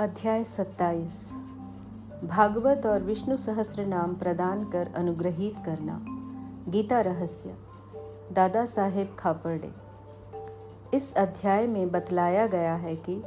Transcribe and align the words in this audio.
अध्याय 0.00 0.44
सत्ताईस। 0.44 1.32
भागवत 2.24 2.86
और 2.86 3.02
विष्णु 3.02 3.36
सहस्र 3.36 3.86
नाम 3.86 4.14
प्रदान 4.14 4.64
कर 4.64 4.88
अनुग्रहित 4.96 5.54
करना। 5.66 6.04
गीता 6.68 7.00
रहस्य। 7.00 7.54
दादा 8.32 8.64
साहेब 8.66 9.16
खापर्डे। 9.18 9.70
इस 10.96 11.14
अध्याय 11.14 11.66
में 11.66 11.90
बतलाया 11.90 12.46
गया 12.46 12.74
है 12.74 12.96
कि 13.08 13.22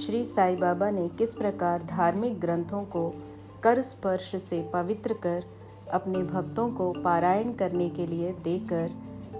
श्री 0.00 0.24
साई 0.24 0.56
बाबा 0.56 0.90
ने 0.90 1.08
किस 1.08 1.34
प्रकार 1.34 1.82
धार्मिक 1.82 2.40
ग्रंथों 2.40 2.82
को 2.84 3.22
कर 3.62 3.82
स्पर्श 3.82 4.36
से 4.36 4.70
पवित्र 4.72 5.14
कर 5.14 5.44
अपने 5.92 6.18
भक्तों 6.18 6.70
को 6.70 6.92
पारायण 6.92 7.52
करने 7.52 7.88
के 7.88 8.06
लिए 8.06 8.32
देकर 8.32 8.90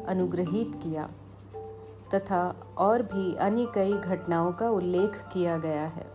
अनुग्रहित 0.08 0.74
किया, 0.74 1.08
तथा 2.14 2.54
और 2.78 3.02
भी 3.02 3.34
अन्य 3.34 3.66
कई 3.74 3.92
घटनाओं 3.92 4.52
का 4.52 4.70
उल्लेख 4.70 5.10
किया 5.32 5.58
गया 5.58 5.86
है। 5.86 6.14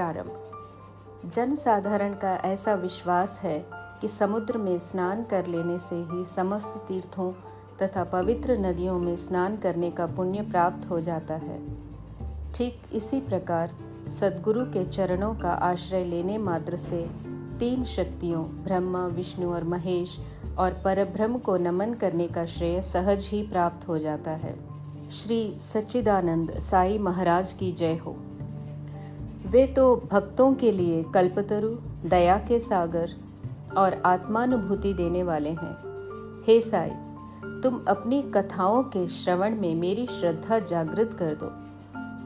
प्रारंभ। 0.00 1.30
जन 1.30 1.54
साधारण 1.54 2.12
का 2.12 2.34
ऐसा 2.34 2.74
विश्वास 2.74 3.40
है 3.42 3.66
कि 3.72 4.08
समुद्र 4.08 4.58
में 4.58 4.78
स्नान 4.78 5.24
कर 5.24 5.46
लेने 5.46 5.78
से 5.78 5.96
ही 5.96 6.24
समस्त 6.24 6.84
तीर्थों 6.88 7.32
तथा 7.82 8.04
पवित्र 8.04 8.58
नदियों 8.58 8.98
में 8.98 9.16
स्नान 9.16 9.56
करने 9.56 9.90
का 9.90 10.06
पुण्य 10.06 10.42
प्राप्त 10.42 10.90
हो 10.90 11.00
जाता 11.00 11.34
है। 11.34 11.58
ठीक 12.54 12.82
इसी 12.92 13.20
प्रकार 13.20 13.76
सदगुरु 14.08 14.64
के 14.64 14.84
चरणों 14.84 15.34
का 15.34 15.50
आश्रय 15.50 16.04
लेने 16.04 16.38
मात्र 16.38 16.76
से 16.76 17.10
तीन 17.58 17.84
शक्तियों, 17.84 18.44
ब्रह्मा, 18.44 19.06
विष्णु 19.06 19.52
और 19.52 19.64
महेश 19.64 20.18
और 20.58 20.80
परब्रह्म 20.84 21.38
को 21.38 21.56
नमन 21.56 21.94
करने 21.94 22.28
का 22.28 22.46
श्रेय 22.46 22.82
सहज 22.82 23.28
ही 23.28 23.42
प्राप्त 23.42 23.88
हो 23.88 23.98
जाता 23.98 24.30
है। 24.30 24.58
श्री 25.10 25.56
सच्चिदानंद 25.60 26.58
साई 26.58 26.98
महाराज 26.98 27.52
की 27.52 27.72
जय 27.72 27.96
हो। 27.96 28.16
वे 29.50 29.66
तो 29.66 29.96
भक्तों 29.96 30.54
के 30.54 30.72
लिए 30.72 31.04
कल्पतरु, 31.14 31.68
दया 32.08 32.38
के 32.38 32.60
सागर 32.60 33.10
और 33.76 34.02
आत्मानुभूति 34.06 34.94
देने 34.94 35.22
वाले 35.22 35.50
हैं। 35.50 35.76
हे 36.46 36.60
साई, 36.60 36.90
तुम 37.60 37.84
अपनी 37.88 38.22
कथाओं 38.22 38.82
के 38.82 39.08
श्रवण 39.08 39.54
में 39.54 39.74
मेरी 39.74 40.06
श्रद्धा 40.06 40.58
जागृत 40.58 41.16
कर 41.22 41.34
दो। 41.42 41.46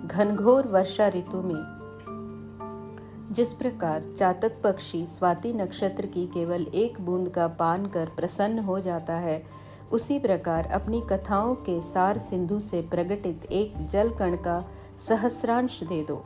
घनघोर 0.08 0.66
वर्षा 0.66 1.08
ऋतु 1.08 1.42
में। 1.42 1.74
जिस 3.30 3.52
प्रकार 3.52 4.02
चातक 4.16 4.52
पक्षी 4.64 5.06
स्वाति 5.06 5.52
नक्षत्र 5.52 6.06
की 6.06 6.26
केवल 6.26 6.62
एक 6.62 7.00
बूंद 7.00 7.28
का 7.28 7.48
पान 7.48 7.86
कर 7.86 8.08
प्रसन्न 8.16 8.58
हो 8.58 8.80
जाता 8.80 9.14
है, 9.14 9.44
उसी 9.92 10.18
प्रकार 10.18 10.66
अपनी 10.66 11.02
कथाओं 11.10 11.54
के 11.54 11.80
सार 11.80 12.18
सिंधु 12.18 12.58
से 12.58 12.82
प्रगटित 12.82 13.44
एक 13.44 13.88
जल 13.88 14.10
कण 14.10 14.36
का 14.36 14.68
सहस्रांश 14.98 15.84
दे 15.84 16.04
दो। 16.04 16.24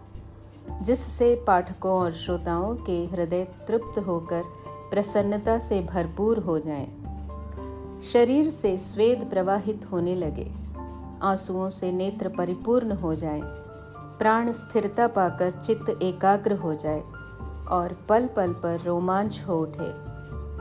जिससे 0.82 1.34
पाठकों 1.46 1.92
और 1.92 2.12
श्रोताओं 2.12 2.74
के 2.76 3.04
हृदय 3.06 3.44
तृप्त 3.68 3.98
होकर 3.98 4.42
प्रसन्नता 4.90 5.58
से 5.58 5.80
भरपूर 5.80 6.38
हो 6.38 6.58
जाएँ। 6.58 6.88
शरीर 8.02 8.50
से 8.50 8.78
स्वेद 8.78 9.26
प्रवाहित 9.30 9.86
होने 9.92 10.14
लगे। 10.14 10.50
आंसुओं 11.22 11.70
से 11.70 11.92
नेत्र 11.92 12.28
परिपूर्ण 12.28 12.92
हो 12.92 13.14
जाएँ, 13.14 13.42
प्राण 14.18 14.52
स्थिरता 14.52 15.06
पाकर 15.06 15.52
चित्त 15.52 15.98
एकाग्र 16.02 16.52
हो 16.52 16.74
जाए 16.74 17.02
और 17.70 17.96
पल 18.08 18.26
पल 18.26 18.52
पर 18.52 18.80
रोमांच 18.80 19.42
हो 19.48 19.58
उठे। 19.58 20.08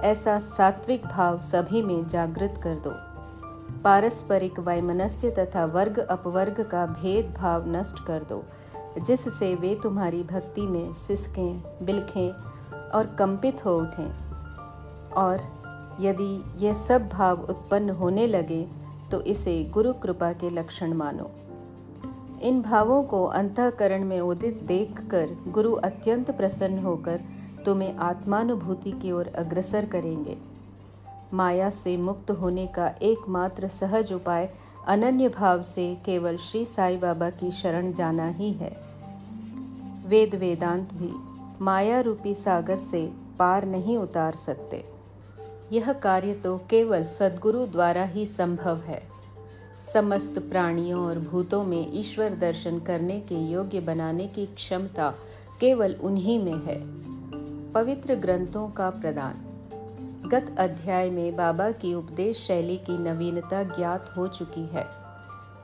ऐसा 0.08 0.40
सात्विक 0.40 1.06
भाव 1.06 1.40
सभी 1.40 1.82
में 1.82 2.08
जागृत 2.08 2.60
कर 2.64 2.76
दो। 2.76 2.92
पारस्परिक 3.84 4.60
वैमनस्य 4.60 5.32
तथा 5.32 5.66
वर्ग 5.66 6.00
अपवर्ग 6.00 6.62
का 6.64 6.86
भेदभाव 6.86 7.68
नष्ट 7.68 8.06
कर 8.06 8.24
दो। 8.24 8.44
जिससे 9.00 9.56
वे 9.56 9.76
तुम्हारी 9.76 10.24
भक्ति 10.24 10.62
में 10.62 10.94
सिसकें, 10.94 11.86
बिलखें 11.86 12.30
और 12.90 13.16
कंपित 13.20 13.66
हो 13.66 13.78
उठें। 13.80 14.10
और 15.12 15.58
यदि 16.02 16.66
यह 16.66 16.74
सब 16.74 17.08
भाव 17.10 17.42
उत्पन्न 17.42 17.90
होने 17.90 18.28
लगे 18.28 18.68
तो 19.12 19.22
इसे 19.22 19.64
गुरु 19.64 19.94
कृपा 19.94 20.32
के 20.34 20.50
लक्षण 20.50 20.94
मानो। 20.94 21.30
इन 22.42 22.62
भावों 22.62 23.04
को 23.04 23.24
अंतकरण 23.26 24.04
में 24.06 24.20
उदित 24.22 24.62
देखकर 24.64 25.30
गुरु 25.48 25.74
अत्यंत 25.74 26.32
प्रसन्न 26.32 26.80
होकर 26.80 27.22
तुम्हें 27.66 27.96
आत्मानुभूति 27.96 28.92
की 28.92 29.12
ओर 29.12 29.28
अग्रसर 29.28 29.86
करेंगे। 29.86 30.38
माया 31.34 31.70
से 31.70 31.98
मुक्त 31.98 32.32
होने 32.32 32.68
का 32.68 32.88
एकमात्र 33.02 33.68
सहज 33.68 34.14
उपाय 34.14 34.50
अनन्य 34.88 35.30
भाव 35.30 35.62
से 35.62 35.96
केवल 36.06 36.38
श्री 36.38 36.66
साई 36.66 36.98
बाबा 36.98 37.30
की 37.30 37.52
शरण 37.52 37.92
जाना 37.94 38.28
ही 38.28 38.52
है। 38.52 38.87
वेद 40.08 40.36
वेदांत 40.36 40.90
भी 40.94 41.12
माया 41.64 42.02
रूपी 42.02 42.36
सागर 42.36 42.76
से 42.76 43.14
पार 43.40 43.66
नहीं 43.66 43.98
उतार 43.98 44.36
सकते। 44.36 44.86
यह 45.72 45.94
कार्य 45.94 46.34
तो 46.34 46.58
केवल 46.58 47.04
सदगुरु 47.04 47.66
द्वारा 47.66 48.04
ही 48.04 48.26
संभव 48.26 48.78
है। 48.78 49.04
समस्त 49.80 50.40
प्राणियों 50.40 51.06
और 51.06 51.20
भूतों 51.20 51.64
में 51.64 52.00
ईश्वर 52.00 52.34
दर्शन 52.34 52.80
करने 52.80 53.20
के 53.20 53.36
योग्य 53.36 53.80
बनाने 53.80 54.28
की 54.28 54.46
क्षमता 54.46 55.14
केवल 55.60 55.94
उन्हीं 55.94 56.44
में 56.44 56.66
है। 56.66 56.80
पवित्र 57.72 58.16
ग्रंथों 58.16 58.70
का 58.70 58.90
प्रदान। 58.90 59.44
गत 60.32 60.56
अध्याय 60.60 61.10
में 61.10 61.36
बाबा 61.36 61.72
की 61.72 61.94
उपदेश 61.94 62.38
शैली 62.38 62.78
की 62.78 62.98
नवीनता 62.98 63.64
ज्ञात 63.64 64.14
हो 64.18 64.28
चुकी 64.28 64.66
है। 64.66 64.86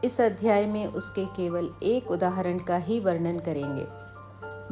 इस 0.04 0.22
अध्याय 0.22 0.66
में 0.66 0.88
उसके 0.88 1.26
केवल 1.26 1.70
एक 1.84 2.12
उदाहरण 2.12 2.60
का 2.60 2.78
ही 2.78 3.00
वर्णन 3.00 3.40
करेंगे। 3.40 4.03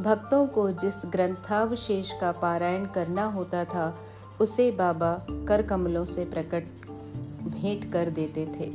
भक्तों 0.02 0.48
को 0.48 0.72
जिस 0.72 0.96
ग्रंथावशेष 1.06 2.12
का 2.12 2.32
पारायण 2.32 2.86
करना 2.86 3.26
होता 3.26 3.66
था, 3.66 3.98
उसे 4.42 4.72
बाबा 4.72 5.26
कर 5.48 5.62
कमलों 5.62 6.06
से 6.06 6.26
प्रकट 6.26 6.64
भेंट 7.48 7.92
कर 7.92 8.10
देते 8.10 8.46
थे। 8.60 8.72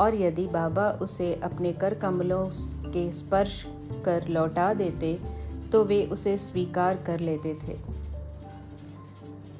और 0.00 0.14
यदि 0.14 0.46
बाबा 0.46 0.90
उसे 1.02 1.34
अपने 1.34 1.72
कर 1.72 1.94
कमलों 1.94 2.50
के 2.92 3.12
स्पर्श 3.12 3.64
कर 4.04 4.28
लौटा 4.28 4.74
देते 4.74 5.18
तो 5.72 5.84
वे 5.84 6.04
उसे 6.04 6.38
स्वीकार 6.38 6.96
कर 6.96 7.20
लेते 7.20 7.54
थे। 7.54 7.78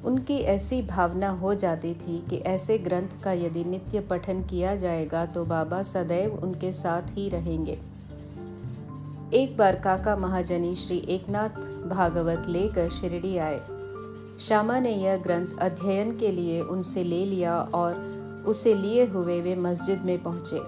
उनकी 0.05 0.39
ऐसी 0.39 0.83
भावना 0.83 1.31
हो 1.31 1.55
जाती 1.55 1.95
थी 1.95 2.25
कि 2.31 2.37
ऐसे 2.37 2.79
ग्रंथ 2.79 3.23
का 3.25 3.33
यदि 3.33 3.65
नित्य 3.65 4.01
पठन 4.01 4.43
किया 4.43 4.77
जाएगा 4.77 5.27
तो 5.27 5.45
बाबा 5.45 5.83
सदैव 5.83 6.35
उनके 6.35 6.73
साथ 6.73 7.03
ही 7.11 7.29
रहेंगे। 7.29 7.79
एक 9.35 9.57
बार 9.57 9.77
काका 9.77 10.17
महाजनी 10.17 10.77
श्री 10.77 10.97
एकनाथ 11.09 11.59
भागवत 11.89 12.47
लेकर 12.49 12.89
शिरडी 12.91 13.37
आए। 13.39 13.59
श्यामा 14.41 14.79
ने 14.81 14.91
यह 14.91 15.17
ग्रंथ 15.17 15.47
अध्ययन 15.61 16.17
के 16.17 16.31
लिए 16.33 16.61
उनसे 16.61 17.05
ले 17.05 17.25
लिया 17.25 17.59
और 17.59 17.95
उसे 18.47 18.75
लिए 18.75 19.05
हुए 19.07 19.41
वे 19.41 19.55
मस्जिद 19.57 20.03
में 20.03 20.23
पहुँचे। 20.23 20.59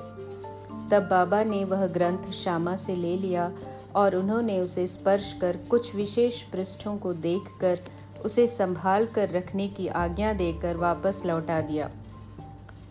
तब 0.91 1.09
बाबा 1.11 1.43
ने 1.45 1.65
वह 1.65 1.87
ग्रंथ 1.87 2.31
श्यामा 2.31 2.77
से 2.77 2.97
ले 2.97 3.17
लिया 3.17 3.53
और 3.95 4.17
उन्होंने 4.17 4.61
उसे 4.61 4.87
स्पर्श 4.87 5.33
कर 5.41 5.57
कुछ 5.57 5.95
विशेष 5.95 6.43
पृष्ठों 6.43 6.97
को 6.97 7.13
देखकर 7.13 7.79
उसे 8.25 8.47
संभाल 8.47 9.07
कर 9.07 9.31
रखने 9.31 9.69
की 9.69 9.89
आज्ञा 9.89 10.33
देकर 10.33 10.77
वापस 10.77 11.23
लौटा 11.27 11.61
दिया। 11.61 11.91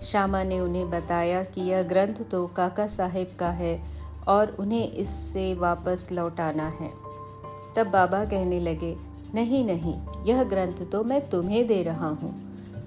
श्यामा 0.01 0.43
ने 0.43 0.59
उन्हें 0.59 0.89
बताया 0.89 1.43
कि 1.43 1.61
यह 1.61 1.83
ग्रंथ 1.83 2.23
तो 2.31 2.47
काका 2.47 2.87
साहेब 2.87 3.35
का 3.39 3.49
है 3.49 4.00
और 4.27 4.55
उन्हें 4.59 4.91
इससे 4.91 5.53
वापस 5.53 6.07
लौटाना 6.11 6.67
है। 6.79 6.89
तब 7.75 7.87
बाबा 7.87 8.23
कहने 8.25 8.59
लगे, 8.59 8.95
नहीं 9.33 9.63
नहीं, 9.65 9.95
यह 10.25 10.43
ग्रंथ 10.43 10.85
तो 10.91 11.03
मैं 11.03 11.29
तुम्हें 11.29 11.65
दे 11.67 11.81
रहा 11.83 12.07
हूँ। 12.21 12.33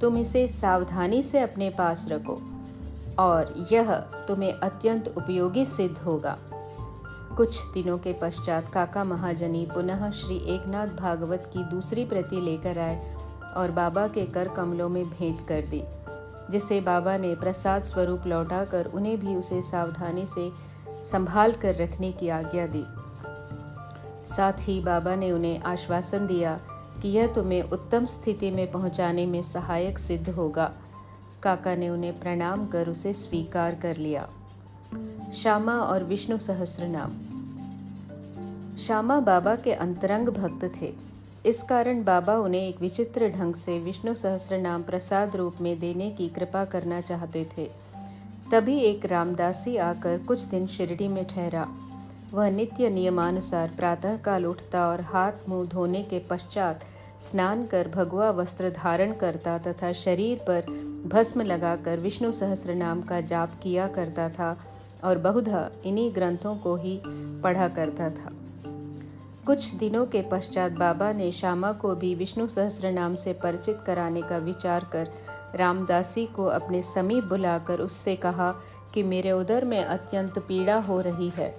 तुम 0.00 0.16
इसे 0.18 0.46
सावधानी 0.48 1.22
से 1.22 1.40
अपने 1.40 1.70
पास 1.70 2.06
रखो 2.08 2.40
और 3.18 3.54
यह 3.72 3.94
तुम्हें 4.28 4.52
अत्यंत 4.52 5.08
उपयोगी 5.08 5.64
सिद्ध 5.64 5.96
होगा। 5.98 6.36
कुछ 7.36 7.60
दिनों 7.74 7.96
के 7.98 8.12
पश्चात 8.12 8.68
काका 8.68 9.04
महाजनी 9.04 9.64
पुनः 9.66 10.10
श्री 10.10 10.36
एकनाथ 10.54 10.86
भागवत 10.96 11.50
की 11.54 11.64
दूसरी 11.64 12.04
प्रति 12.04 12.40
लेकर 12.40 12.78
आए 12.78 13.14
और 13.56 13.70
बाबा 13.70 14.06
के 14.08 14.24
कर 14.26 14.48
कमलों 14.48 14.88
में 14.88 15.04
भेंट 15.10 15.46
कर 15.48 15.62
दी, 15.62 15.82
जिसे 16.50 16.80
बाबा 16.80 17.16
ने 17.16 17.34
प्रसाद 17.34 17.82
स्वरूप 17.82 18.26
लौटाकर 18.26 18.86
उन्हें 18.86 19.18
भी 19.20 19.34
उसे 19.36 19.60
सावधानी 19.62 20.26
से 20.26 20.50
संभाल 21.12 21.52
कर 21.52 21.74
रखने 21.74 22.12
की 22.12 22.28
आज्ञा 22.28 22.66
दी। 22.66 22.84
साथ 24.26 24.52
ही 24.60 24.80
बाबा 24.80 25.14
ने 25.14 25.30
उन्हें 25.30 25.62
आश्वासन 25.62 26.26
दिया 26.26 26.60
कि 27.02 27.08
यह 27.08 27.26
तुम्हें 27.26 27.62
उत्तम 27.62 28.06
स्थिति 28.06 28.50
में 28.50 28.72
पहुँचाने 28.72 29.26
में 29.26 29.42
सहायक 29.42 29.98
सिद्ध 29.98 30.30
होगा। 30.30 30.72
काका 31.42 31.74
ने 31.74 31.88
उन्हें 31.88 32.20
प्रणाम 32.20 32.66
कर 32.66 32.88
उसे 32.88 33.14
स्वीकार 33.14 33.74
कर 33.74 33.96
लिया। 33.96 34.28
श्यामा 35.34 35.72
और 35.72 36.04
विष्णु 36.04 36.38
सहस्र 36.38 36.86
नाम 36.86 37.16
श्यामा 38.76 39.20
बाबा 39.20 39.56
के 39.56 39.72
अंतरंग 39.72 40.28
भक्त 40.28 40.72
थे। 40.80 40.94
इस 41.46 41.62
कारण 41.62 42.04
बाबा 42.04 42.34
उन्हें 42.34 42.68
एक 42.68 42.80
विचित्र 42.80 43.28
ढंग 43.28 43.54
से 43.54 43.78
विष्णु 43.78 44.14
सहस्र 44.14 44.58
नाम 44.58 44.82
प्रसाद 44.82 45.36
रूप 45.36 45.54
में 45.60 45.78
देने 45.80 46.10
की 46.10 46.28
कृपा 46.28 46.64
करना 46.64 47.00
चाहते 47.00 47.48
थे। 47.58 47.83
तभी 48.52 48.78
एक 48.78 49.06
रामदासी 49.06 49.76
आकर 49.76 50.18
कुछ 50.18 50.44
दिन 50.44 50.66
शिरडी 50.66 51.08
में 51.08 51.24
ठहरा। 51.24 51.66
वह 52.32 52.50
नित्य 52.50 52.90
नियमानुसार 52.90 53.68
प्रातःकाल 53.76 54.46
उठता 54.46 54.88
और 54.88 55.00
हाथ 55.00 55.32
मुँह 55.48 55.68
धोने 55.68 56.02
के 56.02 56.18
पश्चात 56.18 56.80
स्नान 57.20 57.66
कर 57.66 57.88
भगवा 57.88 58.30
वस्त्र 58.30 58.70
धारण 58.70 59.12
करता 59.12 59.58
तथा 59.58 59.92
शरीर 59.92 60.38
पर 60.38 60.66
भस्म 61.06 61.42
लगाकर 61.42 61.98
विष्णु 61.98 62.32
सहस्र 62.32 62.74
नाम 62.74 63.02
का 63.02 63.20
जाप 63.20 63.52
किया 63.62 63.86
करता 63.86 64.28
था 64.28 64.56
और 65.04 65.18
बहुधा 65.18 65.70
इन्हीं 65.84 66.14
ग्रंथों 66.14 66.56
को 66.56 66.76
ही 66.76 67.00
पढ़ा 67.42 67.68
करता 67.68 68.10
था। 68.10 68.30
कुछ 69.46 69.74
दिनों 69.74 70.06
के 70.06 70.22
पश्चात 70.22 70.72
बाबा 70.72 71.12
ने 71.12 71.32
श्यामा 71.32 71.72
को 71.72 71.94
भी 71.94 72.14
विष्णु 72.14 72.46
सहस्र 72.46 72.92
नाम 72.92 73.14
से 73.14 73.32
परिचित 73.32 73.80
कराने 73.86 74.22
का 74.22 74.36
विचार 74.36 74.84
कर 74.92 75.10
रामदासी 75.54 76.24
को 76.26 76.44
अपने 76.44 76.82
समीप 76.82 77.24
बुलाकर 77.24 77.80
उससे 77.80 78.16
कहा 78.16 78.50
कि 78.94 79.02
मेरे 79.02 79.32
उदर 79.32 79.64
में 79.64 79.84
अत्यंत 79.84 80.38
पीड़ा 80.38 80.76
हो 80.78 81.00
रही 81.00 81.28
है, 81.28 81.54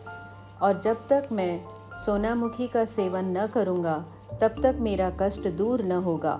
और 0.62 0.80
जब 0.80 1.08
तक 1.08 1.30
मैं 1.32 1.62
सोनामुखी 2.06 2.68
का 2.68 2.86
सेवन 2.86 3.38
न 3.38 3.48
करूँगा, 3.48 4.04
तब 4.42 4.62
तक 4.64 4.78
मेरा 4.80 5.10
कष्ट 5.20 5.48
दूर 5.48 5.84
न 5.84 5.92
होगा। 5.92 6.40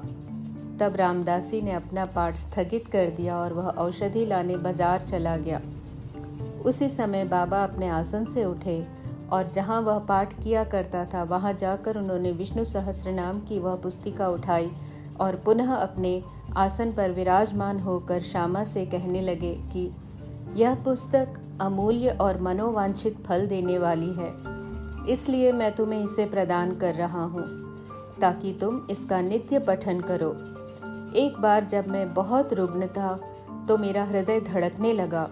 तब 0.80 0.96
रामदासी 0.96 1.62
ने 1.62 1.72
अपना 1.72 2.06
पाठ 2.06 2.36
स्थगित 2.36 2.88
कर 2.88 3.10
दिया 3.10 3.38
और 3.38 3.54
वह 3.54 3.68
औषधि 3.70 4.26
लाने 4.26 4.58
बाज़ार 4.58 5.02
चला 5.02 5.38
गया। 5.38 5.62
उसी 6.66 6.90
समय 6.90 7.24
बाबा 7.24 7.64
अपने 7.64 7.90
आसन 7.90 8.26
से 8.26 8.46
उठे, 8.46 8.86
और 9.32 9.48
जहाँ 9.48 9.82
वह 9.82 10.00
पाठ 10.00 10.34
किया 10.44 10.64
करता 10.64 11.06
था, 11.06 11.24
वहाँ 11.24 11.54
जाकर 11.54 11.98
उन्होंने 11.98 12.32
विष्णु 12.32 12.66
सहस्र 12.66 13.12
की 13.48 13.60
वह 13.60 13.76
पुस्तिका 13.76 14.28
उठाई 14.30 14.72
और 15.20 15.36
पुनः 15.36 15.74
अपने 15.76 16.22
आसन 16.58 16.92
पर 16.92 17.12
विराजमान 17.12 17.80
होकर 17.80 18.20
श्यामा 18.20 18.64
से 18.64 18.86
कहने 18.86 19.22
लगे 19.22 19.54
कि, 19.74 19.92
यह 20.56 20.76
पुस्तक 20.76 21.34
अमूल्य 21.62 22.10
और 22.10 22.42
मनोवांछित 22.42 23.18
फल 23.26 23.48
देने 23.48 23.78
वाली 23.78 24.14
है। 24.14 24.34
इसलिए 25.10 25.52
मैं 25.52 25.76
तुम्हें 25.76 26.04
इसे 26.04 26.26
प्रदान 26.26 26.76
कर 26.76 26.94
रहा 26.94 27.24
हूँ, 27.24 27.44
ताकि 28.22 28.58
तुम 28.62 28.88
इसका 28.92 29.22
नित्य 29.22 29.60
पठन 29.60 30.02
करो। 30.02 30.30
एक 31.16 31.38
बार 31.42 31.66
जब 31.66 31.88
मैं 31.88 32.14
बहुत 32.14 32.54
रुग्ण 32.54 32.88
था 32.88 33.20
तो 33.68 33.78
मेरा 33.78 34.04
हृदय 34.04 34.40
धड़कने 34.40 34.94
लगा। 34.94 35.30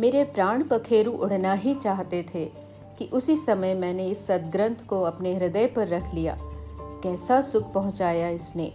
मेरे 0.00 0.24
प्राण 0.24 0.62
पखेरु 0.62 1.12
उड़ना 1.12 1.52
ही 1.52 1.74
चाहते 1.74 2.26
थे 2.34 2.44
कि 2.98 3.04
उसी 3.12 3.36
समय 3.36 3.74
मैंने 3.74 4.08
इस 4.08 4.26
सदग्रंथ 4.26 4.86
को 4.88 5.02
अपने 5.02 5.34
हृदय 5.34 5.66
पर 5.66 5.88
रख 5.88 6.14
लिया। 6.14 6.36
कैसा 7.02 7.40
सुख 7.42 7.72
पहुँचाया 7.72 8.28
इसने। 8.28 8.72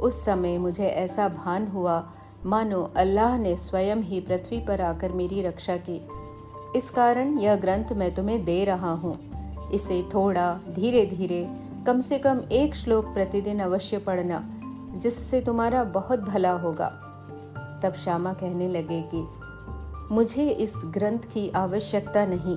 उस 0.00 0.24
समय 0.24 0.58
मुझे 0.58 0.86
ऐसा 0.86 1.28
भान 1.28 1.66
हुआ, 1.66 2.10
मानो 2.46 2.92
अल्लाह 2.96 3.38
ने 3.38 3.56
स्वयं 3.56 3.96
ही 3.96 4.20
पृथ्वी 4.20 4.60
पर 4.60 4.80
आकर 4.80 5.12
मेरी 5.12 5.42
रक्षा 5.42 5.76
की। 5.76 6.08
इस 6.76 6.90
कारण 6.90 7.38
यह 7.38 7.56
ग्रंथ 7.56 7.92
मैं 7.92 8.14
तुम्हें 8.14 8.44
दे 8.44 8.64
रहा 8.64 8.92
हूँ। 8.92 9.36
इसे 9.70 10.04
थोड़ा 10.14 10.60
धीरे 10.74 11.06
धीरे 11.06 11.48
कम 11.86 12.00
से 12.00 12.18
कम 12.18 12.40
एक 12.52 12.74
श्लोक 12.74 13.04
प्रतिदिन 13.06 13.60
अवश्य 13.60 13.98
पढ़ना, 13.98 14.44
जिससे 14.96 15.40
तुम्हारा 15.40 15.84
बहुत 15.84 16.20
भला 16.20 16.52
होगा। 16.52 16.88
तब 17.82 17.92
श्यामा 17.92 18.32
कहने 18.32 18.68
लगे 18.68 19.04
कि, 19.14 19.28
मुझे 20.14 20.50
इस 20.50 20.74
ग्रंथ 20.86 21.18
की 21.18 21.50
आवश्यकता 21.50 22.26
नहीं, 22.26 22.56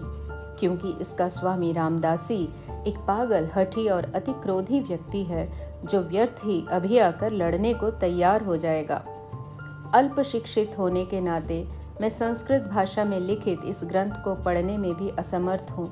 क्योंकि 0.59 0.97
इसका 1.01 1.29
स्वामी 1.29 1.73
रामदासी 1.73 2.49
एक 2.87 2.97
पागल, 3.07 3.49
हठी 3.55 3.87
और 3.87 4.11
अति 4.15 4.33
क्रोधी 4.33 4.79
व्यक्ति 4.79 5.23
है, 5.23 5.47
जो 5.85 6.01
व्यर्थ 6.01 6.43
ही 6.43 6.63
अभी 6.71 6.97
आकर 6.99 7.31
लड़ने 7.31 7.73
को 7.73 7.89
तैयार 7.91 8.43
हो 8.43 8.57
जाएगा। 8.57 9.03
अल्प 9.93 10.19
शिक्षित 10.21 10.77
होने 10.77 11.05
के 11.05 11.21
नाते 11.21 11.65
मैं 12.01 12.09
संस्कृत 12.09 12.63
भाषा 12.63 13.03
में 13.05 13.19
लिखित 13.19 13.61
इस 13.65 13.81
ग्रंथ 13.83 14.23
को 14.23 14.35
पढ़ने 14.35 14.77
में 14.77 14.93
भी 14.93 15.09
असमर्थ 15.09 15.71
हूँ। 15.71 15.87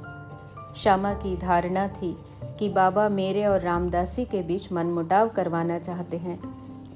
श्यामा 0.78 1.14
की 1.14 1.36
धारणा 1.38 1.88
थी 1.92 2.16
कि 2.60 2.70
बाबा 2.70 3.08
मेरे 3.10 3.46
और 3.46 3.62
रामदासी 3.62 4.26
के 4.26 4.42
बीच 4.42 4.72
मनमुटाव 4.72 5.30
करवाना 5.30 5.80
चाहते 5.80 6.18
हैं, 6.18 6.40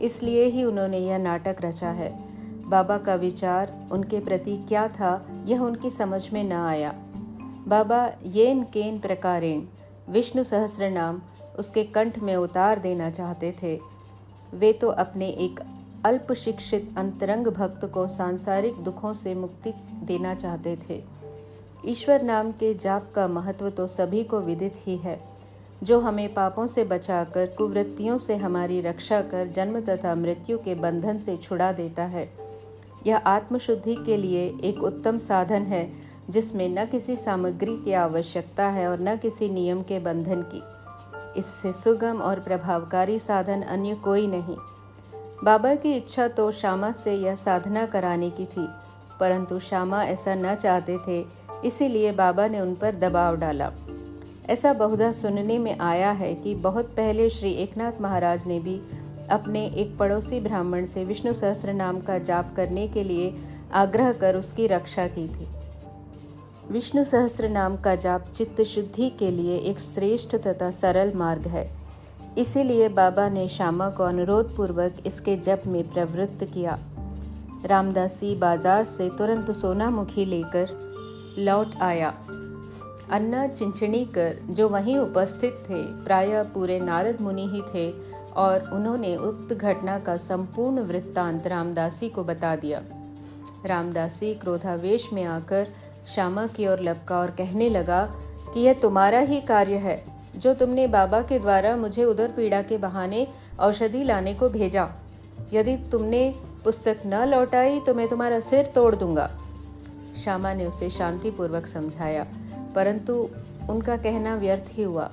इसलिए 0.02 0.46
ही 0.46 0.64
उन्होंने 0.64 1.00
यह 1.00 1.18
नाटक 1.18 1.58
रचा 1.62 1.90
है। 1.92 2.12
बाबा 2.70 2.98
का 2.98 3.16
विचार 3.16 3.74
उनके 3.92 4.20
प्रति 4.20 4.56
क्या 4.68 4.88
था, 4.90 5.26
यह 5.46 5.62
उनकी 5.62 5.90
समझ 5.90 6.22
में 6.34 6.44
न 6.44 6.52
आया। 6.54 6.94
बाबा 7.68 8.06
येन 8.26 8.64
केन 8.64 9.00
प्रकारेण 9.00 9.62
विष्णु 10.10 10.44
सहस्र 10.44 10.90
नाम 10.90 11.22
उसके 11.60 11.84
कंठ 11.84 12.20
में 12.20 12.36
उतार 12.36 12.80
देना 12.80 13.10
चाहते 13.10 13.56
थे। 13.64 13.80
वे 14.54 14.74
तो 14.74 14.88
अपने 14.88 15.30
एक 15.30 15.60
अल्प 16.06 16.34
शिक्षित 16.34 16.94
अंतरंग 16.98 17.48
भक्त 17.48 17.86
को 17.86 18.08
सांसारिक 18.08 18.74
दुखों 18.74 19.14
से 19.14 19.36
मुक्ति 19.36 19.74
देना 20.04 20.36
चाहते 20.36 20.78
थे। 20.90 21.04
ईश्वर 21.86 22.22
नाम 22.22 22.52
के 22.52 22.74
जाप 22.74 23.12
का 23.16 23.28
महत्व 23.28 23.70
तो 23.70 23.88
सभी 23.88 24.24
को 24.24 24.40
विदित 24.40 24.74
ही 24.78 24.98
है। 24.98 25.20
जो 25.84 26.00
हमें 26.00 26.34
पापों 26.34 26.68
से 26.68 26.84
बचाकर, 26.84 27.46
कुवृत्तियों 27.48 28.18
से 28.18 28.36
हमारी 28.36 28.82
रक्षा 28.82 29.22
कर, 29.22 29.48
जन्म 29.48 29.82
तथा 29.82 30.16
मृत्यु 30.16 30.58
के 30.58 30.76
बंधन 30.76 31.18
से 31.18 31.38
छुड़ा 31.38 31.72
देता 31.72 32.04
है। 32.04 32.30
यह 33.08 33.18
आत्मशुद्धि 33.18 33.96
के 33.96 34.18
लिए 34.18 34.58
एक 34.64 34.84
उत्तम 34.84 35.18
साधन 35.18 35.62
है 35.62 36.11
जिसमें 36.32 36.68
न 36.70 36.86
किसी 36.86 37.16
सामग्री 37.18 37.76
की 37.78 37.94
आवश्यकता 37.94 38.68
है 38.68 38.88
और 38.88 39.02
न 39.02 39.16
किसी 39.18 39.50
नियम 39.50 39.82
के 39.82 40.00
बंधन 40.00 40.42
की। 40.54 40.62
इससे 41.40 41.72
सुगम 41.74 42.22
और 42.22 42.40
प्रभावकारी 42.40 43.20
साधन 43.20 43.62
अन्य 43.62 43.96
कोई 43.96 44.28
नहीं। 44.28 44.56
बाबा 45.44 45.76
की 45.76 45.94
इच्छा 45.94 46.28
तो 46.28 46.50
श्यामा 46.52 46.92
से 46.92 47.14
यह 47.14 47.36
साधना 47.36 47.86
कराने 47.86 48.30
की 48.30 48.46
थी, 48.46 48.68
परंतु 49.20 49.60
श्यामा 49.60 50.04
ऐसा 50.04 50.36
न 50.36 50.56
चाहते 50.56 50.98
थे, 51.08 51.24
इसीलिए 51.66 52.12
बाबा 52.12 52.48
ने 52.48 52.60
उन 52.60 52.76
पर 52.76 52.96
दबाव 52.96 53.38
डाला। 53.38 53.72
ऐसा 54.50 54.74
बहुधा 54.74 55.12
सुनने 55.12 55.58
में 55.58 55.78
आया 55.80 56.12
है 56.12 56.34
कि 56.36 56.56
बहुत 56.56 56.86
पहले 56.86 57.30
श्री 57.30 57.52
एकनाथ 57.54 58.02
महाराज 58.02 58.46
ने 58.48 58.60
भी 58.60 58.82
अपने 59.30 59.66
एक 59.68 59.98
पड़ोसी 59.98 60.40
ब्राह्मण 60.40 60.86
से 60.86 61.04
विष्णु 61.06 61.34
सहस्र 61.34 61.74
नाम 61.74 62.00
का 62.00 62.18
जाप 62.18 62.54
करने 62.56 62.88
के 62.88 63.04
लिए 63.04 63.34
आग्रह 63.74 64.12
कर 64.14 64.36
उसकी 64.36 64.68
रक्षा 64.68 65.08
की 65.08 65.28
थी। 65.28 65.48
विष्णु 66.72 67.04
सहस्र 67.04 67.48
नाम 67.50 67.76
का 67.78 67.96
जाप 67.96 68.26
चित्त 68.36 68.62
शुद्धि 68.64 69.10
के 69.10 69.30
लिए 69.32 69.58
एक 69.70 69.80
श्रेष्ठ 69.80 70.36
तथा 70.36 70.70
सरल 70.72 71.12
मार्ग 71.14 71.48
है। 71.48 71.64
इसीलिए 72.38 72.88
बाबा 72.90 73.28
ने 73.30 73.48
श्यामा 73.48 73.90
को 73.90 74.04
अनुरोध 74.04 74.56
पूर्वक 74.56 75.02
इसके 75.06 75.36
जप 75.38 75.64
में 75.68 75.92
प्रवृत्त 75.94 76.44
किया। 76.44 76.78
रामदासी 77.66 78.34
बाज़ार 78.36 78.84
से 78.84 79.10
तुरंत 79.10 79.52
सोनामुखी 79.52 80.26
लेकर 80.26 80.70
लौट 81.38 81.76
आया। 81.82 82.14
अन्ना 83.12 83.46
चिंचणी 83.48 84.04
कर 84.06 84.40
जो 84.50 84.70
वहीं 84.70 84.98
उपस्थित 84.98 85.64
थे, 85.70 85.84
प्रायः 86.04 86.44
पूरे 86.44 86.80
नारद 86.80 87.22
मुनि 87.22 87.48
ही 87.48 87.62
थे 87.74 87.90
और 88.38 88.70
उन्होंने 88.74 89.16
उक्त 89.18 89.54
घटना 89.54 90.00
का 90.00 90.18
संपूर्ण 90.22 90.88
वृत्तांत 90.88 91.48
रामदासी 91.48 92.10
को 92.10 92.24
बता 92.24 92.56
दिया। 92.56 92.82
रामदासी 93.66 94.34
क्रोधावेश 94.34 95.10
में 95.14 95.24
आकर 95.24 95.68
श्यामा 96.08 96.48
की 96.48 96.68
ओर 96.68 96.80
लपका 96.80 97.18
और 97.18 97.32
कहने 97.32 97.70
लगा 97.70 98.04
कि 98.54 98.60
यह 98.60 98.74
तुम्हारा 98.74 99.20
ही 99.20 99.42
कार्य 99.42 99.76
है, 99.76 100.04
जो 100.36 100.54
तुमने 100.54 100.88
बाबा 100.88 101.22
के 101.22 101.40
द्वारा 101.40 101.76
मुझे 101.76 102.04
उधर 102.04 102.28
पीड़ा 102.28 102.62
के 102.62 102.78
बहाने 102.78 103.28
औषधि 103.60 104.04
लाने 104.04 104.34
को 104.34 104.50
भेजा। 104.50 104.90
यदि 105.54 105.78
तुमने 105.92 106.36
पुस्तक 106.64 107.00
न 107.06 107.24
लौटाई 107.28 107.80
तो 107.80 107.94
मैं 107.94 108.08
तुम्हारा 108.08 108.40
सिर 108.40 108.66
तोड़ 108.66 108.96
दूँगा। 108.96 109.30
श्यामा 110.24 110.54
ने 110.54 110.66
उसे 110.66 110.90
शांतिपूर्वक 110.90 111.68
समझाया, 111.68 112.26
परंतु 112.76 113.30
उनका 113.70 113.98
कहना 113.98 114.36
व्यर्थ 114.36 114.66
ही 114.70 114.84
हुआ। 114.84 115.10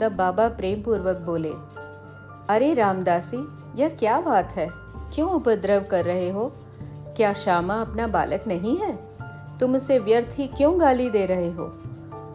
तब 0.00 0.12
बाबा 0.12 0.48
प्रेम 0.48 0.82
पूर्वक 0.82 1.16
बोले, 1.16 1.52
अरे 2.54 2.74
रामदासी, 2.74 3.36
यह 3.76 3.88
क्या 3.88 4.20
बात 4.20 4.52
है? 4.52 4.68
क्यों 5.14 5.30
उपद्रव 5.30 5.84
कर 5.84 6.04
रहे 6.04 6.30
हो? 6.30 6.52
क्या 7.16 7.32
श्यामा 7.32 7.74
अपना 7.74 8.06
बालक 8.06 8.44
नहीं 8.46 8.76
है? 8.76 9.07
तुम 9.60 9.76
उसे 9.76 9.98
व्यर्थ 9.98 10.38
ही 10.38 10.46
क्यों 10.46 10.80
गाली 10.80 11.10
दे 11.10 11.26
रहे 11.26 11.50
हो? 11.52 11.72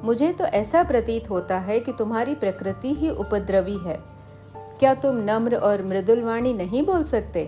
मुझे 0.03 0.33
तो 0.33 0.45
ऐसा 0.45 0.83
प्रतीत 0.83 1.29
होता 1.29 1.57
है 1.57 1.79
कि 1.79 1.91
तुम्हारी 1.91 2.35
प्रकृति 2.35 2.93
ही 2.93 3.09
उपद्रवी 3.09 3.77
है। 3.77 3.99
क्या 4.79 4.93
तुम 4.93 5.15
नम्र 5.15 5.55
और 5.55 5.85
मृदुलवाणी 5.85 6.53
नहीं 6.53 6.85
बोल 6.85 7.03
सकते? 7.03 7.45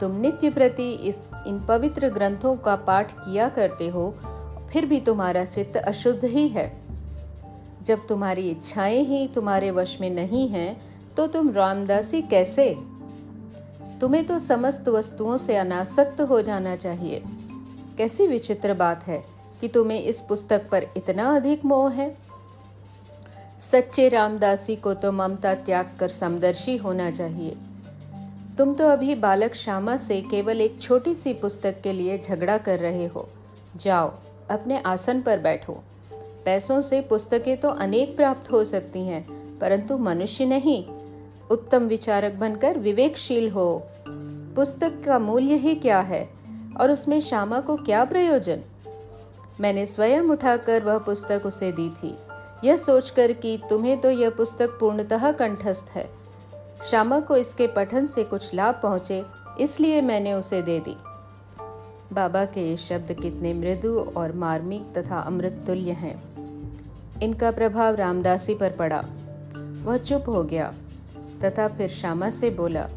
तुम 0.00 0.20
नित्य 0.20 0.50
प्रति 0.50 0.92
इस, 0.92 1.20
इन 1.46 1.64
पवित्र 1.68 2.08
ग्रंथों 2.08 2.56
का 2.56 2.76
पाठ 2.76 3.12
किया 3.12 3.48
करते 3.48 3.88
हो, 3.88 4.14
फिर 4.70 4.86
भी 4.86 5.00
तुम्हारा 5.00 5.44
चित्त 5.44 5.76
अशुद्ध 5.76 6.24
ही 6.24 6.48
है। 6.48 6.82
जब 7.82 8.06
तुम्हारी 8.06 8.50
इच्छाएँ 8.50 9.04
ही 9.04 9.28
तुम्हारे 9.28 9.70
वश 9.70 10.00
में 10.00 10.10
नहीं 10.10 10.48
हैं 10.48 10.80
तो 11.16 11.26
तुम 11.26 11.50
रामदासी 11.50 12.22
कैसे? 12.22 12.76
तुम्हें 14.00 14.26
तो 14.26 14.38
समस्त 14.38 14.88
वस्तुओं 14.88 15.36
से 15.36 15.56
अनासक्त 15.56 16.20
हो 16.20 16.42
जाना 16.42 16.76
चाहिए। 16.76 17.22
कैसी 17.98 18.26
विचित्र 18.26 18.74
बात 18.74 19.06
है 19.06 19.24
कि 19.60 19.68
तुम्हें 19.68 20.02
इस 20.02 20.20
पुस्तक 20.20 20.68
पर 20.70 20.86
इतना 20.96 21.36
अधिक 21.36 21.64
मोह 21.64 21.92
है? 21.92 22.16
सच्चे 23.60 24.08
रामदासी 24.08 24.76
को 24.76 24.94
तो 24.94 25.12
ममता 25.12 25.54
त्याग 25.54 25.96
कर 26.00 26.08
समदर्शी 26.08 26.76
होना 26.76 27.10
चाहिए। 27.10 27.56
तुम 28.58 28.74
तो 28.74 28.88
अभी 28.88 29.14
बालक 29.14 29.54
श्यामा 29.54 29.96
से 29.96 30.20
केवल 30.20 30.60
एक 30.60 30.80
छोटी 30.80 31.14
सी 31.14 31.32
पुस्तक 31.32 31.80
के 31.80 31.92
लिए 31.92 32.18
झगड़ा 32.18 32.58
कर 32.58 32.78
रहे 32.78 33.06
हो। 33.06 33.28
जाओ, 33.76 34.12
अपने 34.50 34.78
आसन 34.78 35.22
पर 35.22 35.38
बैठो। 35.38 35.82
पैसों 36.44 36.80
से 36.80 37.00
पुस्तकें 37.00 37.56
तो 37.56 37.68
अनेक 37.68 38.16
प्राप्त 38.16 38.52
हो 38.52 38.64
सकती 38.64 39.00
हैं, 39.00 39.58
परंतु 39.58 39.98
मनुष्य 39.98 40.46
नहीं। 40.46 40.86
उत्तम 41.50 41.82
विचारक 41.82 42.32
बनकर 42.32 42.78
विवेकशील 42.78 43.50
हो। 43.50 43.82
पुस्तक 44.56 45.02
का 45.06 45.18
मूल्य 45.18 45.54
ही 45.54 45.74
क्या 45.74 46.00
है? 46.00 46.35
और 46.80 46.90
उसमें 46.90 47.20
श्यामा 47.20 47.60
को 47.60 47.76
क्या 47.76 48.04
प्रयोजन? 48.04 48.60
मैंने 49.60 49.86
स्वयं 49.86 50.22
उठाकर 50.22 50.82
वह 50.82 50.98
पुस्तक 50.98 51.42
उसे 51.46 51.72
दी 51.72 51.88
थी। 51.88 52.18
यह 52.64 52.76
सोचकर 52.76 53.32
कि 53.32 53.62
तुम्हें 53.70 54.00
तो 54.00 54.10
यह 54.10 54.30
पुस्तक 54.30 54.70
पूर्णतः 54.70 55.32
कंठस्थ 55.32 55.88
है। 55.90 56.10
श्यामा 56.90 57.20
को 57.20 57.36
इसके 57.36 57.66
पठन 57.66 58.06
से 58.06 58.24
कुछ 58.24 58.54
लाभ 58.54 58.80
पहुँचे, 58.82 59.24
इसलिए 59.60 60.00
मैंने 60.00 60.32
उसे 60.32 60.62
दे 60.62 60.80
दी। 60.80 60.96
बाबा 62.12 62.44
के 62.44 62.60
ये 62.60 62.76
शब्द 62.76 63.12
कितने 63.12 63.54
मृदु 63.54 64.12
और 64.16 64.32
मार्मिक 64.32 64.98
तथा 64.98 65.18
अमृत 65.18 65.64
तुल्य 65.66 65.90
हैं। 65.90 66.36
इनका 67.20 67.50
प्रभाव 67.50 67.94
रामदासी 67.94 68.54
पर 68.54 68.70
पड़ा। 68.70 69.04
वह 69.84 69.96
चुप 69.96 70.24
हो 70.28 70.44
गया। 70.44 70.74
तथा 71.44 71.68
फिर 71.68 71.88
श्यामा 71.88 72.30
से 72.30 72.50
बोला 72.50 72.88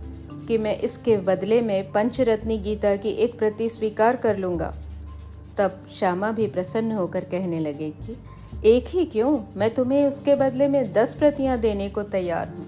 कि 0.49 0.57
मैं 0.57 0.77
इसके 0.77 1.17
बदले 1.17 1.61
में 1.61 1.91
पंचरत्नी 1.91 2.57
गीता 2.57 2.95
की 2.95 3.09
एक 3.09 3.37
प्रति 3.39 3.69
स्वीकार 3.69 4.15
कर 4.15 4.37
लूँगा। 4.37 4.73
तब 5.57 5.85
श्यामा 5.91 6.31
भी 6.31 6.47
प्रसन्न 6.47 6.91
होकर 6.91 7.23
कहने 7.23 7.59
लगे 7.59 7.89
कि, 7.89 8.15
एक 8.65 8.87
ही 8.87 9.05
क्यों? 9.05 9.37
मैं 9.57 9.73
तुम्हें 9.73 10.05
उसके 10.07 10.35
बदले 10.35 10.67
में 10.67 10.91
दस 10.93 11.15
प्रतियाँ 11.15 11.57
देने 11.57 11.89
को 11.89 12.03
तैयार 12.03 12.49
हूँ। 12.49 12.65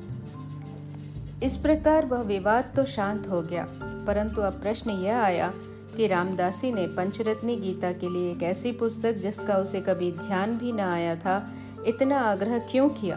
इस 1.44 1.58
प्रकार 1.58 2.06
वह 2.06 2.22
विवाद 2.22 2.72
तो 2.76 2.86
शांत 2.86 3.28
हो 3.28 3.42
गया, 3.42 3.66
परंतु 4.08 4.42
अब 4.42 4.62
प्रश्न 4.62 4.92
यह 4.92 5.20
आया 5.20 5.52
कि 5.98 6.08
रामदासी 6.08 6.72
ने 6.72 6.88
पंचरत्नी 6.88 7.56
गीता 7.56 7.92
के 7.92 8.10
लिए 8.10 8.32
एक 8.32 8.44
ऐसी 8.44 8.72
पुस्तक 8.72 9.14
जिसका 9.14 9.58
उसे 9.58 9.82
कभी 9.82 10.12
ध्यान 10.12 10.58
भी 10.58 10.72
न 10.72 10.80
आया 10.80 11.16
था, 11.16 11.54
इतना 11.88 12.20
आग्रह 12.22 12.58
क्यों 12.60 12.90
किया? 12.90 13.16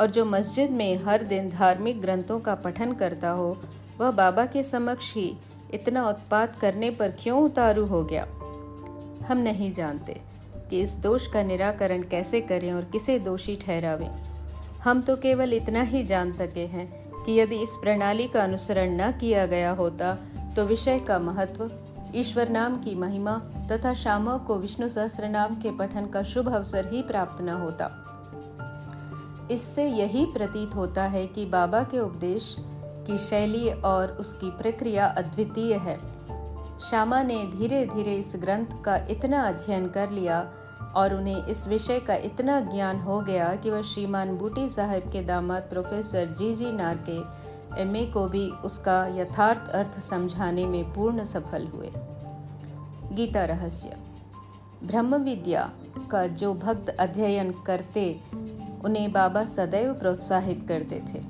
और 0.00 0.10
जो 0.10 0.24
मस्जिद 0.24 0.70
में 0.70 1.04
हर 1.04 1.22
दिन 1.22 1.50
धार्मिक 1.50 2.00
ग्रंथों 2.00 2.40
का 2.40 2.54
पठन 2.54 2.92
करता 2.92 3.30
हो, 3.30 3.56
वह 4.00 4.10
बाबा 4.10 4.46
के 4.46 4.62
समक्ष 4.62 5.14
ही 5.14 5.36
इतना 5.74 6.08
उत्पाद 6.08 6.56
करने 6.60 6.90
पर 6.90 7.10
क्यों 7.10 7.42
उतारू 7.42 7.84
हो 7.86 8.04
गया? 8.04 8.22
हम 9.26 9.38
नहीं 9.38 9.72
जानते 9.72 10.20
कि 10.70 10.80
इस 10.80 10.96
दोष 10.96 11.26
का 11.26 11.42
निराकरण 11.42 12.02
कैसे 12.02 12.40
करें 12.40 12.72
और 12.72 12.84
किसे 12.84 13.18
दोषी 13.18 13.56
ठहरावें। 13.56 14.10
हम 14.84 15.02
तो 15.02 15.16
केवल 15.16 15.52
इतना 15.52 15.82
ही 15.82 16.02
जान 16.04 16.32
सके 16.32 16.66
हैं 16.66 16.88
कि 17.24 17.38
यदि 17.40 17.56
इस 17.56 17.76
प्रणाली 17.82 18.26
का 18.28 18.42
अनुसरण 18.44 19.00
न 19.00 19.12
किया 19.12 19.46
गया 19.46 19.70
होता 19.70 20.14
तो 20.56 20.64
विषय 20.64 20.98
का 20.98 21.18
महत्व, 21.18 21.70
ईश्वर 22.14 22.48
नाम 22.48 22.82
की 22.82 22.94
महिमा 22.94 23.38
तथा 23.72 23.94
श्यामा 23.94 24.36
को 24.36 24.58
विष्णु 24.58 24.88
सहस्र 24.88 25.28
नाम 25.28 25.54
के 25.54 25.70
पठन 25.70 26.06
का 26.06 26.22
शुभ 26.22 26.54
अवसर 26.54 26.90
ही 26.92 27.02
प्राप्त 27.02 27.42
न 27.42 27.48
होता। 27.48 28.09
इससे 29.50 29.88
यही 29.88 30.26
प्रतीत 30.26 30.74
होता 30.74 31.04
है 31.04 31.26
कि 31.26 31.46
बाबा 31.46 31.82
के 31.82 31.98
उपदेश 31.98 32.56
की 33.06 33.18
शैली 33.18 33.70
और 33.70 34.08
उसकी 34.08 34.50
प्रक्रिया 34.50 35.06
अद्वितीय 35.06 35.74
है। 35.74 35.98
श्यामा 36.80 37.22
ने 37.22 37.46
धीरे 37.46 37.86
धीरे 37.86 38.14
इस 38.14 38.32
ग्रंथ 38.36 38.82
का 38.84 38.96
इतना 38.96 39.48
अध्ययन 39.48 39.88
कर 39.88 40.10
लिया 40.10 40.52
और 40.96 41.14
उन्हें 41.14 41.46
इस 41.46 41.68
विषय 41.68 42.00
का 42.00 42.14
इतना 42.14 42.60
ज्ञान 42.60 43.00
हो 43.00 43.20
गया 43.20 43.54
कि 43.54 43.70
वह 43.70 43.82
श्रीमान 43.82 44.36
बूटी 44.36 44.68
साहब 44.68 45.02
के 45.12 45.22
दामाद 45.22 45.62
प्रोफेसर 45.62 46.26
जी 46.26 46.54
जी 46.54 46.72
नारके, 46.72 47.16
एम 47.82 48.12
को 48.12 48.28
भी 48.28 48.50
उसका 48.50 49.06
यथार्थ 49.06 49.70
अर्थ 49.70 50.00
समझाने 50.00 50.66
में 50.66 50.84
पूर्ण 50.94 51.24
सफल 51.24 51.66
हुए। 51.66 51.90
गीता 53.12 53.44
रहस्य। 53.44 53.96
ब्रह्म 54.84 55.16
विद्या 55.16 55.70
का 56.10 56.26
जो 56.26 56.54
भक्त 56.54 56.88
अध्ययन 56.88 57.54
करते 57.66 58.20
उन्हें 58.84 59.12
बाबा 59.12 59.44
सदैव 59.44 59.92
प्रोत्साहित 59.92 60.64
करते 60.68 61.02
थे। 61.08 61.22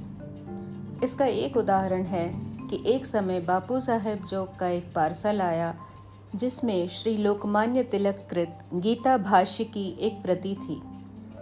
इसका 1.04 1.26
एक 1.26 1.57
उदाहरण 1.57 2.02
है 2.02 2.28
कि 2.69 2.83
एक 2.87 3.07
समय 3.07 3.40
बापू 3.40 3.80
साहेब 3.80 4.25
जो 4.26 4.45
का 4.61 4.69
एक 4.69 4.92
पार्सल 4.95 5.40
आया, 5.40 5.75
जिसमें 6.35 6.88
श्री 6.88 7.16
लोकमान्य 7.16 7.83
तिलक 7.83 8.26
कृत 8.30 8.59
गीता 8.75 9.16
भाष्य 9.19 9.64
की 9.64 9.88
एक 10.00 10.23
प्रति 10.23 10.54
थी, 10.54 10.80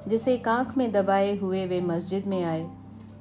जिसे 0.08 0.36
कांख 0.36 0.76
में 0.76 0.92
दबाए 0.92 1.36
हुए 1.36 1.66
वे 1.66 1.80
मस्जिद 1.80 2.26
में 2.26 2.44
आए। 2.44 2.66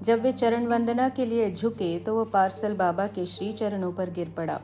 जब 0.04 0.22
वे 0.22 0.32
चरण 0.32 0.66
वंदना 0.66 1.10
के 1.10 1.26
लिए 1.26 1.52
झुके 1.52 2.00
तो 2.00 2.16
वो 2.16 2.26
पार्सल 2.26 2.74
बाबा 2.74 3.08
के 3.08 3.26
श्री 3.26 3.52
चरणों 3.54 3.92
पर 3.94 4.10
गिर 4.10 4.34
पड़ा। 4.38 4.60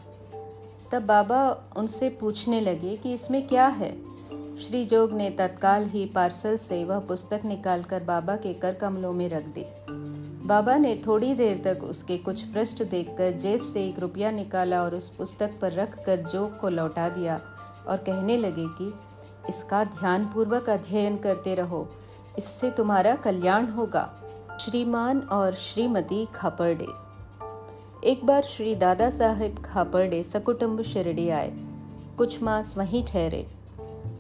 तब 0.92 1.06
बाबा 1.06 1.72
उनसे 1.78 2.10
पूछने 2.10 2.62
लगे 2.62 2.96
कि 2.98 3.14
इसमें 3.14 3.48
क्या 3.48 3.68
है? 3.68 4.13
श्री 4.60 4.86
जोग 4.86 5.12
ने 5.12 5.30
तत्काल 5.30 5.86
ही 5.86 6.06
पार्सल 6.06 6.58
से 6.58 6.86
वह 6.86 7.00
पुस्तक 7.00 7.42
निकालकर 7.46 8.04
बाबा 8.04 8.36
के 8.36 8.54
कर 8.54 8.74
कमलों 8.74 9.14
में 9.14 9.30
रख 9.30 9.44
दी। 9.44 9.66
बाबा 10.48 10.78
ने 10.78 11.02
थोड़ी 11.08 11.34
देर 11.34 11.62
तक 11.66 11.84
उसके 11.84 12.18
कुछ 12.18 12.44
पृष्ठ 12.44 12.84
देखकर 12.84 13.32
जेब 13.32 13.62
से 13.62 13.88
एक 13.88 14.00
रुपया 14.00 14.32
निकाला 14.32 14.84
और 14.84 14.96
उस 14.96 15.10
पुस्तक 15.10 15.52
पर 15.62 15.72
रख 15.72 16.06
कर 16.06 16.20
जोग 16.20 16.60
को 16.60 16.70
लौटा 16.70 17.10
दिया 17.10 17.42
और 17.88 17.98
कहने 17.98 18.38
लगे 18.38 18.66
कि, 18.68 18.94
इसका 19.50 19.84
ध्यानपूर्वक 19.84 20.70
अध्ययन 20.70 21.18
करते 21.18 21.56
रहो। 21.56 21.90
इससे 22.38 22.72
तुम्हारा 22.72 23.16
कल्याण 23.16 23.68
होगा। 23.68 24.14
श्रीमान 24.60 25.20
और 25.20 25.54
श्रीमती 25.54 26.28
खापर्डे। 26.36 26.88
एक 28.10 28.26
बार 28.26 28.44
श्री 28.44 28.76
दादा 28.76 29.10
साहेब 29.10 29.64
खापर्डे 29.66 30.24
सकुटुंब 30.24 30.82
शिरडी 30.82 31.30
आए। 31.30 31.52
कुछ 32.18 32.44
मास 32.44 32.78
वहीं 32.78 33.06
ठहरे। 33.06 33.63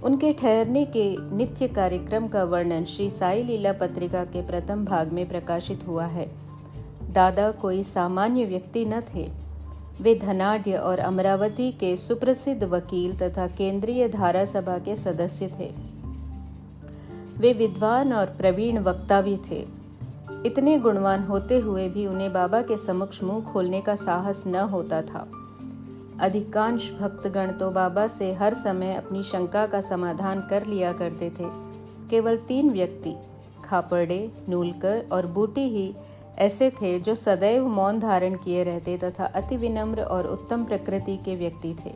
उनके 0.03 0.33
ठहरने 0.33 0.86
के 0.86 1.36
नित्य 1.36 1.67
कार्यक्रम 1.67 2.27
का 2.27 2.43
वर्णन 2.43 2.83
श्री 2.83 3.10
साई 3.10 3.43
लीला 3.43 3.74
पत्रिका 3.74 4.25
के 4.25 4.48
प्रथम 4.48 4.86
भाग 4.86 5.12
में 5.12 5.29
प्रकाशित 5.29 5.88
हुआ 5.88 6.05
है। 6.05 6.31
दादा 7.12 7.51
कोई 7.51 7.83
सामान्य 7.83 8.45
व्यक्ति 8.45 8.86
न 8.86 9.01
थे। 9.01 9.31
वे 10.01 10.15
धनाढ़ 10.15 10.69
और 10.69 11.00
अमरावती 11.00 11.72
के 11.72 11.98
सुप्रसिद्ध 11.98 12.63
वकील 12.63 13.17
तथा 13.17 13.48
केंद्रीय 13.48 14.10
धारा 14.10 14.45
सभा 14.45 14.77
के 14.77 14.95
सदस्य 14.95 15.48
थे। 15.60 15.74
वे 17.38 17.53
विद्वान 17.53 18.13
और 18.13 18.25
प्रवीण 18.25 18.79
वक्ता 18.79 19.22
भी 19.22 19.38
थे। 19.51 19.67
इतने 20.45 20.79
गुणवान 20.79 21.24
होते 21.24 21.57
हुए 21.57 21.89
भी 21.89 22.07
उन्हें 22.07 22.33
बाबा 22.33 22.62
के 22.62 22.77
समक्ष 22.77 23.24
मुँह 23.24 23.53
खोलने 23.53 23.81
का 23.81 23.95
साहस 23.95 24.48
न 24.48 24.55
होता 24.55 25.01
था। 25.01 25.31
अधिकांश 26.22 26.91
भक्तगण 26.91 27.51
तो 27.51 27.70
बाबा 27.72 28.08
से 28.08 28.34
हर 28.34 28.53
समय 28.53 28.93
अपनी 28.96 29.24
शंका 29.24 29.65
का 29.67 29.82
समाधान 29.82 30.41
कर 30.50 30.65
लिया 30.65 30.93
करते 30.93 31.29
थे। 31.29 31.46
केवल 32.10 32.38
तीन 32.38 32.70
व्यक्ति 32.70 33.15
खापड़े 33.65 34.32
नूलकर 34.50 35.05
और 35.12 35.27
बूटी 35.27 35.67
ही, 35.70 35.93
ऐसे 36.38 36.70
थे 36.72 37.00
जो 37.00 37.15
सदैव 37.15 37.67
मौन 37.67 38.00
धारण 38.00 38.36
किए 38.36 38.63
रहते 38.63 38.98
तथा 38.98 39.25
अति 39.25 39.58
विनम्र 39.58 40.01
और 40.01 40.27
उत्तम 40.27 40.63
प्रकृति 40.65 41.17
के 41.17 41.36
व्यक्ति 41.36 41.75
थे। 41.86 41.91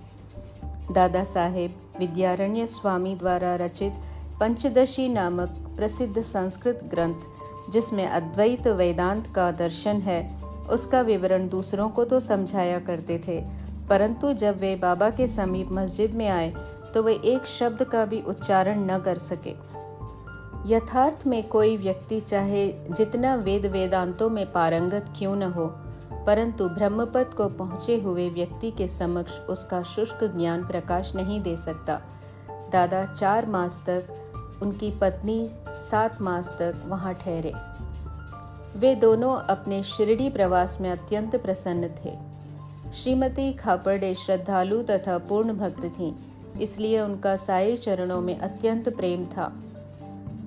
दादा 0.94 1.24
साहेब, 1.24 1.74
विद्यारण्य 2.00 2.68
स्वामी 2.68 3.16
द्वारा 3.16 3.56
रचित 3.56 3.94
पंचदशी 4.40 5.08
नामक 5.10 5.50
प्रसिद्ध 5.78 6.22
संस्कृत 6.22 6.80
ग्रंथ, 6.84 7.22
जिसमें 7.70 8.08
अद्वैत 8.08 8.68
वेदांत 8.68 9.28
का 9.36 9.52
दर्शन 9.52 10.02
है, 10.02 10.42
उसका 10.70 11.02
विवरण 11.02 11.48
दूसरों 11.50 11.90
को 11.90 12.06
तो 12.06 12.20
समझाया 12.20 12.80
करते 12.80 13.22
थे 13.28 13.40
परंतु 13.90 14.34
जब 14.34 14.60
वे 14.60 14.76
बाबा 14.76 15.10
के 15.10 15.28
समीप 15.28 15.72
मस्जिद 15.72 16.14
में 16.14 16.28
आए 16.28 16.54
तो 16.94 17.04
वे 17.04 17.14
एक 17.26 17.46
शब्द 17.48 17.84
का 17.84 18.06
भी 18.06 18.22
उच्चारण 18.22 18.86
न 18.92 18.98
कर 19.00 19.18
सके। 19.18 19.56
यथार्थ 20.66 21.26
में 21.28 21.44
कोई 21.50 21.78
व्यक्ति 21.78 22.20
चाहे 22.20 22.68
जितना 22.92 23.36
वेद 23.36 23.66
वेदांतों 23.66 24.30
में 24.30 24.46
पारंगत 24.52 25.14
क्यों 25.18 25.36
न 25.36 25.44
हो, 25.44 25.66
परंतु 26.28 26.68
ब्रह्मपद 26.70 27.34
को 27.34 27.48
पहुँचे 27.50 28.00
हुए 28.02 28.30
व्यक्ति 28.30 28.72
के 28.72 28.88
समक्ष 28.88 29.40
उसका 29.50 29.82
शुष्क 29.86 30.24
ज्ञान 30.36 30.66
प्रकाश 30.68 31.16
नहीं 31.16 31.42
दे 31.42 31.56
सकता। 31.58 32.00
दादा 32.72 33.06
चार 33.06 33.46
मास 33.46 33.82
तक, 33.88 34.14
उनकी 34.62 34.92
पत्नी 34.92 35.48
सात 35.80 36.22
मास 36.22 36.50
तक 36.52 36.84
वहाँ 36.86 37.14
ठहरे। 37.14 37.54
वे 38.76 38.96
दोनों 38.96 39.36
अपने 39.48 39.82
शिरडी 39.84 40.30
प्रवास 40.30 40.78
में 40.82 40.90
अत्यंत 40.92 41.36
प्रसन्न 41.36 41.90
थे। 41.96 42.27
श्रीमती 42.94 43.52
खापड़े 43.54 44.14
श्रद्धालु 44.16 44.82
तथा 44.82 45.18
पूर्ण 45.20 45.54
भक्त 45.54 45.86
थीं, 45.90 46.14
इसलिए 46.62 47.00
उनका 47.00 47.36
साई 47.36 47.76
चरणों 47.78 48.20
में 48.22 48.38
अत्यंत 48.38 48.90
प्रेम 48.90 49.26
था। 49.26 49.52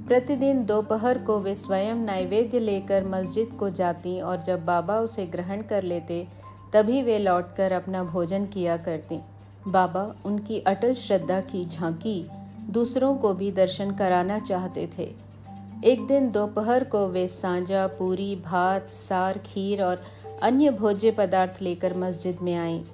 प्रतिदिन 0.08 0.64
दोपहर 0.64 1.18
को 1.18 1.38
वे 1.38 1.54
स्वयं 1.54 1.94
नैवेद्य 1.96 2.58
लेकर 2.58 3.04
मस्जिद 3.04 3.52
को 3.52 3.70
जाती 3.70 4.20
और 4.20 4.42
जब 4.42 4.64
बाबा 4.64 4.98
उसे 4.98 5.26
ग्रहण 5.26 5.62
कर 5.62 5.82
लेते 5.82 6.26
तभी 6.72 7.02
वे 7.02 7.18
लौटकर 7.18 7.72
अपना 7.72 8.02
भोजन 8.04 8.46
किया 8.46 8.76
करती। 8.76 9.20
बाबा 9.68 10.14
उनकी 10.24 10.60
अटल 10.60 10.94
श्रद्धा 10.94 11.40
की 11.40 11.64
झांकी 11.64 12.26
दूसरों 12.70 13.14
को 13.16 13.32
भी 13.34 13.50
दर्शन 13.52 13.90
कराना 13.90 14.38
चाहते 14.38 14.88
थे। 14.98 15.12
एक 15.84 16.06
दिन 16.06 16.30
दोपहर 16.30 16.84
को 16.84 17.06
वे 17.08 17.26
सांजा 17.28 17.86
पूरी 17.98 18.34
भात 18.36 18.90
सार 18.90 19.38
खीर 19.38 19.82
और 19.82 20.02
अन्य 20.42 20.70
भोज्य 20.70 21.10
पदार्थ 21.10 21.62
लेकर 21.62 21.96
मस्जिद 21.96 22.38
में 22.42 22.54
आई। 22.54 22.84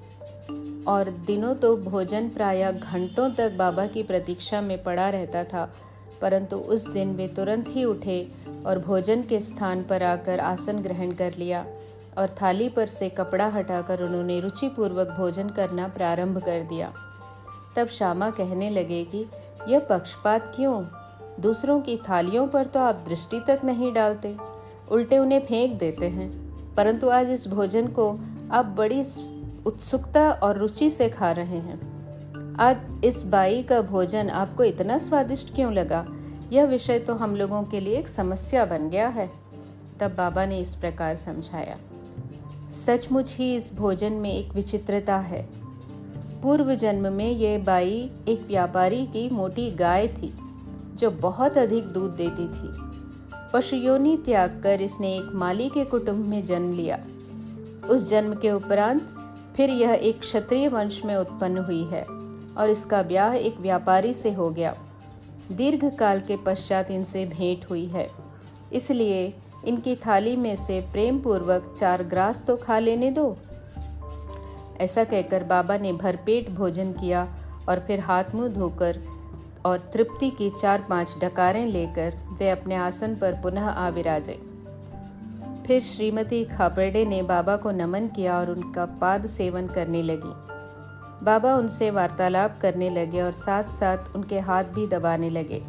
और 0.86 1.10
दिनों 1.10 1.54
तो 1.54 1.76
भोजन 1.76 2.28
प्राय 2.28 2.72
घंटों 2.72 3.30
तक 3.30 3.52
बाबा 3.52 3.86
की 3.86 4.02
प्रतीक्षा 4.02 4.60
में 4.60 4.82
पड़ा 4.82 5.10
रहता 5.10 5.44
था, 5.44 5.72
परंतु 6.20 6.56
उस 6.56 6.88
दिन 6.88 7.14
वे 7.14 7.28
तुरंत 7.28 7.64
ही 7.68 7.84
उठे 7.84 8.28
और 8.66 8.78
भोजन 8.78 9.22
के 9.22 9.40
स्थान 9.40 9.84
पर 9.84 10.02
आकर 10.02 10.40
आसन 10.40 10.78
ग्रहण 10.78 11.12
कर 11.12 11.34
लिया 11.34 11.66
और 12.18 12.28
थाली 12.28 12.68
पर 12.68 12.86
से 12.86 13.08
कपड़ा 13.08 13.46
हटाकर 13.46 14.02
उन्होंने 14.02 14.40
रुचिपूर्वक 14.40 15.08
भोजन 15.08 15.48
करना 15.48 15.88
प्रारंभ 15.88 16.38
कर 16.38 16.62
दिया। 16.62 16.92
तब 17.76 17.86
श्यामा 17.86 18.30
कहने 18.30 18.70
लगे 18.70 19.04
कि, 19.04 19.26
यह 19.68 19.78
पक्षपात 19.78 20.52
क्यों? 20.56 20.84
दूसरों 21.40 21.80
की 21.80 21.96
थालियों 21.96 22.48
पर 22.48 22.66
तो 22.66 22.80
आप 22.80 23.04
दृष्टि 23.08 23.40
तक 23.40 23.60
नहीं 23.64 23.92
डालते। 23.92 24.36
उल्टे 24.90 25.18
उन्हें 25.18 25.46
फेंक 25.46 25.78
देते 25.78 26.08
हैं। 26.08 26.45
परंतु 26.76 27.08
आज 27.08 27.30
इस 27.30 27.48
भोजन 27.48 27.86
को 27.86 28.18
आप 28.52 28.66
बड़ी 28.66 29.02
उत्सुकता 29.66 30.30
और 30.30 30.58
रुचि 30.58 30.90
से 30.90 31.08
खा 31.08 31.32
रहे 31.32 31.58
हैं। 31.58 32.54
आज 32.56 33.00
इस 33.04 33.26
बाई 33.26 33.62
का 33.62 33.80
भोजन 33.80 34.28
आपको 34.28 34.64
इतना 34.64 34.98
स्वादिष्ट 34.98 35.54
क्यों 35.54 35.72
लगा? 35.72 36.06
यह 36.52 36.64
विषय 36.64 36.98
तो 36.98 37.14
हम 37.14 37.36
लोगों 37.36 37.62
के 37.62 37.80
लिए 37.80 37.98
एक 37.98 38.08
समस्या 38.08 38.64
बन 38.64 38.90
गया 38.90 39.08
है, 39.08 39.30
तब 40.00 40.14
बाबा 40.14 40.46
ने 40.46 40.58
इस 40.58 40.74
प्रकार 40.74 41.16
समझाया। 41.16 41.78
सचमुच 42.70 43.36
ही 43.36 43.56
इस 43.56 43.74
भोजन 43.74 44.12
में 44.12 44.32
एक 44.32 44.54
विचित्रता 44.54 45.16
है। 45.16 45.48
पूर्व 46.42 46.74
जन्म 46.74 47.12
में 47.12 47.30
यह 47.30 47.58
बाई 47.58 48.10
एक 48.28 48.46
व्यापारी 48.46 49.06
की 49.06 49.30
मोटी 49.30 49.70
गाय 49.70 50.08
थी, 50.08 50.34
जो 50.94 51.10
बहुत 51.10 51.58
अधिक 51.58 51.84
दूध 51.84 52.16
देती 52.16 52.48
थी। 52.48 52.85
पशुयोनी 53.56 54.16
त्याग 54.16 54.60
कर 54.62 54.80
इसने 54.80 55.16
एक 55.16 55.30
माली 55.34 55.68
के 55.68 55.84
कुटुंब 55.84 56.24
में 56.26 56.44
जन्म 56.44 56.72
लिया। 56.72 56.96
उस 57.88 58.08
जन्म 58.10 58.34
के 58.34 58.50
उपरांत 58.50 59.02
फिर 59.56 59.70
यह 59.70 59.92
एक 59.92 60.20
क्षत्रिय 60.20 60.68
वंश 60.68 61.00
में 61.04 61.14
उत्पन्न 61.16 61.58
हुई 61.58 61.82
है 61.84 62.02
और 62.02 62.70
इसका 62.70 63.02
ब्याह 63.02 63.34
एक 63.34 63.60
व्यापारी 63.60 64.14
से 64.14 64.32
हो 64.32 64.50
गया। 64.50 64.74
दीर्घ 65.52 65.84
काल 65.98 66.20
के 66.20 66.36
पश्चात 66.36 66.90
इनसे 66.90 67.24
भेंट 67.24 67.64
हुई 67.70 67.86
है। 67.86 68.08
इसलिए 68.72 69.34
इनकी 69.64 69.96
थाली 69.96 70.36
में 70.36 70.56
से 70.56 70.80
प्रेम 70.80 71.20
पूर्वक 71.20 71.74
चार 71.78 72.02
ग्रास 72.02 72.44
तो 72.46 72.56
खा 72.56 72.78
लेने 72.78 73.10
दो। 73.10 73.36
ऐसा 74.80 75.04
कहकर 75.04 75.44
बाबा 75.44 75.78
ने 75.78 75.92
भरपेट 75.92 76.50
भोजन 76.50 76.92
किया 76.92 77.26
और 77.68 77.80
फिर 77.80 78.00
हाथ 78.00 78.34
मुँह 78.34 78.48
धोकर 78.48 79.02
और 79.66 79.90
तृप्ति 79.92 80.30
की 80.30 80.50
चार 80.50 80.86
पाँच 80.90 81.16
डकारें 81.20 81.66
लेकर 81.66 82.25
वे 82.38 82.50
अपने 82.50 82.74
आसन 82.74 83.14
पर 83.14 83.32
पुनः 83.32 83.68
आ 83.68 83.90
फिर 85.66 85.82
श्रीमती 85.82 86.44
खापड़े 86.44 87.04
ने 87.06 87.22
बाबा 87.22 87.56
को 87.56 87.70
नमन 87.70 88.06
किया 88.08 88.38
और 88.38 88.50
उनका 88.50 88.84
पाद 89.00 89.26
सेवन 89.26 89.66
करने 89.66 90.02
लगी। 90.02 90.34
बाबा 91.24 91.54
उनसे 91.54 91.90
वार्तालाप 91.90 92.58
करने 92.62 92.90
लगे 92.90 93.22
और 93.22 93.32
साथ 93.32 93.64
साथ 93.64 94.14
उनके 94.14 94.40
हाथ 94.40 94.64
भी 94.64 94.86
दबाने 94.86 95.30
लगे। 95.30 95.62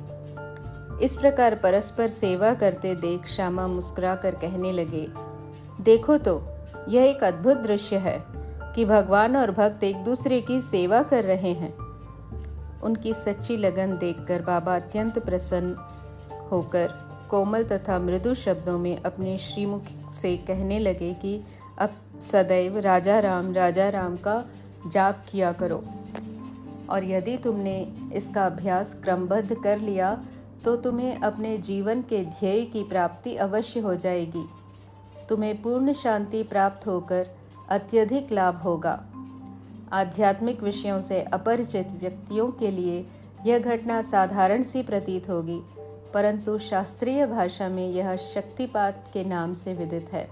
इस 1.01 1.15
प्रकार 1.15 1.55
परस्पर 1.55 2.07
सेवा 2.07 2.53
करते 2.53 2.93
देख 2.95 3.27
श्यामा 3.27 3.67
मुस्कुरा 3.67 4.15
कर 4.15 4.35
कहने 4.35 4.71
लगे, 4.71 5.07
देखो 5.81 6.17
तो 6.17 6.41
यह 6.89 7.03
एक 7.03 7.23
अद्भुत 7.23 7.57
दृश्य 7.57 7.97
है 7.97 8.17
कि 8.75 8.85
भगवान 8.85 9.37
और 9.37 9.51
भक्त 9.51 9.83
एक 9.83 10.03
दूसरे 10.03 10.41
की 10.41 10.61
सेवा 10.61 11.01
कर 11.03 11.23
रहे 11.23 11.53
हैं। 11.53 11.73
उनकी 12.81 13.13
सच्ची 13.13 13.57
लगन 13.57 13.97
देखकर 13.97 14.41
बाबा 14.41 14.75
अत्यंत 14.75 15.19
प्रसन्न 15.19 15.75
होकर 16.51 16.87
कोमल 17.29 17.63
तथा 17.63 17.99
मृदु 17.99 18.33
शब्दों 18.33 18.77
में 18.77 19.03
अपने 19.03 19.37
श्रीमुख 19.37 20.09
से 20.09 20.37
कहने 20.37 20.79
लगे 20.79 21.13
कि, 21.13 21.41
अब 21.79 22.21
सदैव 22.21 22.77
राजा 22.77 23.19
राम 23.19 23.53
राजा 23.53 23.89
राम 23.89 24.17
का 24.17 24.43
जाप 24.87 25.25
किया 25.31 25.51
करो। 25.51 25.83
और 26.89 27.03
यदि 27.03 27.37
तुमने 27.37 27.93
इसका 28.13 28.45
अभ्यास 28.45 28.93
क्रमबद्ध 29.03 29.55
कर 29.63 29.79
लिया 29.79 30.23
तो 30.63 30.75
तुम्हें 30.75 31.19
अपने 31.19 31.57
जीवन 31.57 32.01
के 32.01 32.23
ध्येय 32.25 32.65
की 32.65 32.83
प्राप्ति 32.83 33.35
अवश्य 33.35 33.79
हो 33.79 33.95
जाएगी। 33.95 34.45
तुम्हें 35.29 35.61
पूर्ण 35.61 35.93
शांति 35.93 36.43
प्राप्त 36.43 36.87
होकर 36.87 37.27
अत्यधिक 37.69 38.31
लाभ 38.31 38.55
होगा। 38.55 39.05
आध्यात्मिक 39.93 40.63
विषयों 40.63 40.99
से 40.99 41.21
अपरिचित 41.21 41.87
व्यक्तियों 41.99 42.51
के 42.51 42.71
लिए 42.71 43.05
यह 43.45 43.59
घटना 43.59 44.01
साधारण 44.01 44.63
सी 44.63 44.83
प्रतीत 44.83 45.29
होगी। 45.29 45.61
परंतु 46.13 46.57
शास्त्रीय 46.59 47.25
भाषा 47.25 47.67
में 47.69 47.87
यह 47.89 48.15
शक्तिपात 48.15 49.09
के 49.13 49.23
नाम 49.23 49.53
से 49.53 49.73
विदित 49.73 50.09
है। 50.13 50.27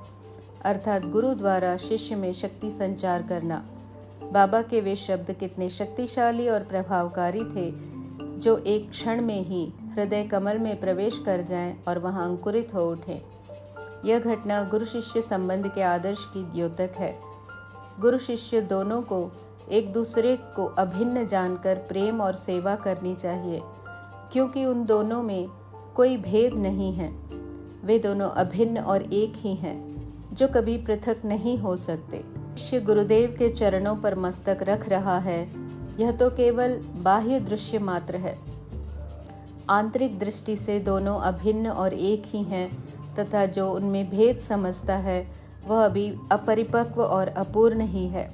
अर्थात 0.65 1.05
गुरु 1.05 1.33
द्वारा 1.33 1.75
शिष्य 1.77 2.15
में 2.15 2.31
शक्ति 2.33 2.71
संचार 2.71 3.23
करना। 3.23 3.63
बाबा 4.23 4.61
के 4.61 4.81
वे 4.81 4.95
शब्द 4.95 5.31
कितने 5.31 5.69
शक्तिशाली 5.69 6.47
और 6.49 6.63
प्रभावकारी 6.63 7.43
थे, 7.45 7.71
जो 8.39 8.57
एक 8.57 8.89
क्षण 8.89 9.21
में 9.21 9.41
ही 9.41 9.65
हृदय 9.95 10.23
कमल 10.23 10.57
में 10.57 10.79
प्रवेश 10.79 11.21
कर 11.25 11.41
जाएँ 11.41 11.75
और 11.87 11.99
वहाँ 11.99 12.25
अंकुरित 12.25 12.73
हो 12.73 12.89
उठें। 12.91 13.21
यह 14.05 14.19
घटना 14.19 14.61
गुरु 14.63 14.85
शिष्य 14.85 15.21
संबंध 15.21 15.67
के 15.67 15.81
आदर्श 15.81 16.25
की 16.33 16.43
द्योतक 16.43 16.91
है। 16.97 17.13
गुरु 17.99 18.17
शिष्य 18.17 18.61
दोनों 18.61 19.01
को 19.01 19.31
एक 19.71 19.91
दूसरे 19.93 20.35
को 20.55 20.65
अभिन्न 20.77 21.25
जानकर 21.27 21.75
प्रेम 21.75 22.21
और 22.21 22.35
सेवा 22.35 22.75
करनी 22.75 23.15
चाहिए, 23.15 23.61
क्योंकि 24.33 24.65
उन 24.65 24.85
दोनों 24.85 25.21
में 25.23 25.47
कोई 25.95 26.17
भेद 26.17 26.53
नहीं 26.53 26.93
है। 26.93 27.09
वे 27.83 27.99
दोनों 27.99 28.29
अभिन्न 28.29 28.77
और 28.77 29.01
एक 29.01 29.33
ही 29.35 29.55
हैं, 29.55 29.95
जो 30.35 30.47
कभी 30.47 30.77
पृथक 30.77 31.17
नहीं 31.25 31.57
हो 31.57 31.75
सकते। 31.75 32.23
शिष्य 32.57 32.79
गुरुदेव 32.79 33.35
के 33.39 33.49
चरणों 33.49 33.95
पर 33.95 34.15
मस्तक 34.15 34.57
रख 34.61 34.89
रहा 34.89 35.19
है। 35.19 35.51
यह 35.99 36.11
तो 36.11 36.29
केवल 36.29 36.77
बाह्य 36.77 37.39
दृश्य 37.39 37.79
मात्र 37.79 38.15
है। 38.15 38.39
आंतरिक 39.69 40.19
दृष्टि 40.19 40.55
से 40.55 40.79
दोनों 40.79 41.19
अभिन्न 41.19 41.67
और 41.67 41.93
एक 41.93 42.23
ही 42.25 42.43
हैं, 42.43 42.83
तथा 43.15 43.45
जो 43.45 43.71
उनमें 43.71 44.09
भेद 44.09 44.37
समझता 44.37 44.95
है, 44.95 45.27
वह 45.67 45.85
अभी 45.85 46.15
अपरिपक्व 46.31 47.01
और 47.01 47.27
अपूर्ण 47.27 47.81
ही 47.81 48.07
है। 48.07 48.33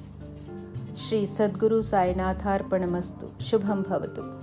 श्री 0.98 1.26
सद्गुरु 1.26 1.82
साईनाथार्पणमस्तु 1.82 3.44
शुभम 3.44 3.82
भवतु। 3.82 4.41